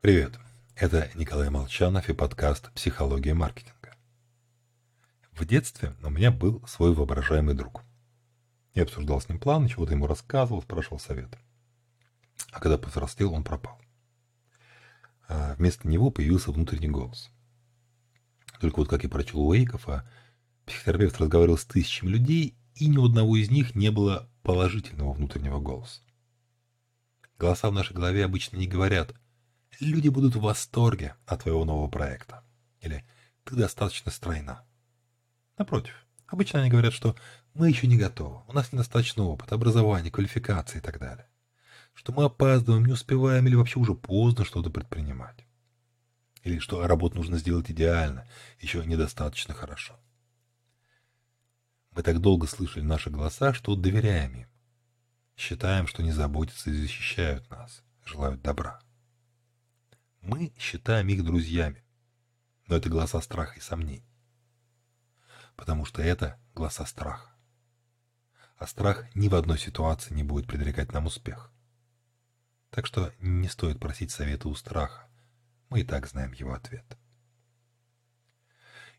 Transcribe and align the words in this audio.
Привет, 0.00 0.38
это 0.76 1.10
Николай 1.14 1.50
Молчанов 1.50 2.08
и 2.08 2.14
подкаст 2.14 2.72
«Психология 2.72 3.34
маркетинга». 3.34 3.94
В 5.32 5.44
детстве 5.44 5.94
у 6.02 6.08
меня 6.08 6.30
был 6.30 6.66
свой 6.66 6.94
воображаемый 6.94 7.54
друг. 7.54 7.84
Я 8.72 8.84
обсуждал 8.84 9.20
с 9.20 9.28
ним 9.28 9.38
план, 9.38 9.68
чего-то 9.68 9.92
ему 9.92 10.06
рассказывал, 10.06 10.62
спрашивал 10.62 11.00
совет. 11.00 11.36
А 12.50 12.60
когда 12.60 12.78
повзрослел, 12.78 13.34
он 13.34 13.44
пропал. 13.44 13.78
А 15.28 15.54
вместо 15.56 15.86
него 15.86 16.10
появился 16.10 16.50
внутренний 16.50 16.88
голос. 16.88 17.30
Только 18.58 18.78
вот 18.78 18.88
как 18.88 19.02
я 19.02 19.10
прочел 19.10 19.40
у 19.40 19.54
Эйкофа, 19.54 20.10
психотерапевт 20.64 21.20
разговаривал 21.20 21.58
с 21.58 21.66
тысячами 21.66 22.08
людей, 22.08 22.56
и 22.74 22.86
ни 22.86 22.96
у 22.96 23.04
одного 23.04 23.36
из 23.36 23.50
них 23.50 23.74
не 23.74 23.90
было 23.90 24.30
положительного 24.44 25.12
внутреннего 25.12 25.60
голоса. 25.60 26.00
Голоса 27.38 27.68
в 27.68 27.74
нашей 27.74 27.92
голове 27.92 28.24
обычно 28.24 28.56
не 28.56 28.66
говорят– 28.66 29.14
люди 29.78 30.08
будут 30.08 30.34
в 30.34 30.40
восторге 30.40 31.14
от 31.26 31.42
твоего 31.42 31.64
нового 31.64 31.88
проекта. 31.88 32.44
Или 32.80 33.04
ты 33.44 33.54
достаточно 33.54 34.10
стройна. 34.10 34.64
Напротив, 35.58 35.94
обычно 36.26 36.60
они 36.60 36.70
говорят, 36.70 36.92
что 36.92 37.14
мы 37.54 37.68
еще 37.68 37.86
не 37.86 37.98
готовы, 37.98 38.42
у 38.48 38.52
нас 38.52 38.72
недостаточно 38.72 39.24
опыта, 39.24 39.54
образования, 39.54 40.10
квалификации 40.10 40.78
и 40.78 40.82
так 40.82 40.98
далее. 40.98 41.26
Что 41.94 42.12
мы 42.12 42.24
опаздываем, 42.24 42.86
не 42.86 42.92
успеваем 42.92 43.46
или 43.46 43.54
вообще 43.54 43.78
уже 43.78 43.94
поздно 43.94 44.44
что-то 44.44 44.70
предпринимать. 44.70 45.44
Или 46.42 46.58
что 46.58 46.86
работу 46.86 47.16
нужно 47.16 47.36
сделать 47.38 47.70
идеально, 47.70 48.26
еще 48.60 48.84
недостаточно 48.84 49.52
хорошо. 49.52 49.98
Мы 51.90 52.02
так 52.02 52.20
долго 52.20 52.46
слышали 52.46 52.84
наши 52.84 53.10
голоса, 53.10 53.52
что 53.52 53.74
доверяем 53.74 54.34
им. 54.34 54.48
Считаем, 55.36 55.86
что 55.86 56.02
не 56.02 56.12
заботятся 56.12 56.70
и 56.70 56.80
защищают 56.80 57.50
нас, 57.50 57.82
желают 58.04 58.40
добра. 58.42 58.80
Мы 60.20 60.52
считаем 60.58 61.08
их 61.08 61.24
друзьями, 61.24 61.82
но 62.66 62.76
это 62.76 62.90
голоса 62.90 63.20
страха 63.20 63.56
и 63.56 63.60
сомнений. 63.60 64.04
Потому 65.56 65.84
что 65.84 66.02
это 66.02 66.38
голоса 66.54 66.84
страха. 66.84 67.34
А 68.56 68.66
страх 68.66 69.04
ни 69.14 69.28
в 69.28 69.34
одной 69.34 69.58
ситуации 69.58 70.12
не 70.12 70.22
будет 70.22 70.46
предрекать 70.46 70.92
нам 70.92 71.06
успех. 71.06 71.50
Так 72.70 72.86
что 72.86 73.12
не 73.18 73.48
стоит 73.48 73.80
просить 73.80 74.10
совета 74.10 74.48
у 74.48 74.54
страха. 74.54 75.08
Мы 75.70 75.80
и 75.80 75.84
так 75.84 76.06
знаем 76.06 76.32
его 76.32 76.52
ответ. 76.52 76.98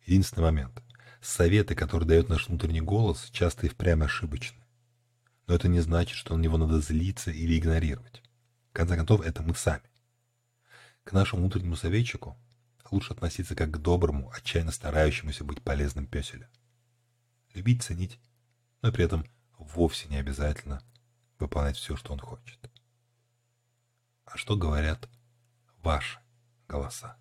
Единственный 0.06 0.44
момент. 0.44 0.81
Советы, 1.22 1.75
которые 1.75 2.08
дает 2.08 2.30
наш 2.30 2.47
внутренний 2.47 2.81
голос, 2.81 3.30
часто 3.31 3.67
и 3.67 3.69
впрямь 3.69 4.03
ошибочны. 4.03 4.66
Но 5.45 5.53
это 5.53 5.67
не 5.67 5.81
значит, 5.81 6.17
что 6.17 6.35
на 6.35 6.41
него 6.41 6.58
надо 6.58 6.80
злиться 6.80 7.30
или 7.30 7.59
игнорировать. 7.59 8.23
В 8.72 8.73
конце 8.73 8.95
концов, 8.95 9.22
это 9.22 9.44
мы 9.44 9.53
сами. 9.53 9.91
К 11.12 11.14
нашему 11.14 11.42
внутреннему 11.42 11.76
советчику 11.76 12.38
лучше 12.90 13.12
относиться 13.12 13.54
как 13.54 13.70
к 13.70 13.78
доброму, 13.80 14.31
отчаянно 14.31 14.72
старающемуся 14.72 15.44
быть 15.44 15.62
полезным 15.62 16.08
песелю. 16.08 16.48
Любить, 17.53 17.84
ценить, 17.84 18.18
но 18.81 18.94
при 18.94 19.03
этом 19.03 19.26
вовсе 19.58 20.08
не 20.08 20.16
обязательно 20.16 20.81
выполнять 21.38 21.76
все, 21.76 21.98
что 21.98 22.14
он 22.14 22.20
хочет. 22.20 22.58
А 24.23 24.38
что 24.38 24.56
говорят 24.56 25.09
ваши 25.84 26.18
голоса? 26.70 27.18